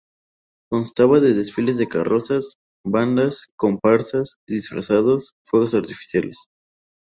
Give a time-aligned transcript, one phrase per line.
[0.71, 6.47] Constaba de desfiles de carrozas, bandas, comparsas, disfrazados, fuegos artificiales.